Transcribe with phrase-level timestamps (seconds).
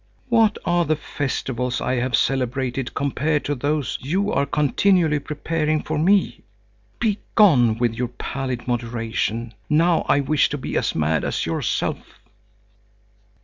[0.29, 5.99] What are the festivals I have celebrated compared to those you are continually preparing for
[5.99, 6.41] me!
[6.99, 9.53] Begone with your pallid moderation!
[9.69, 12.17] Now I wish to be as mad as yourself."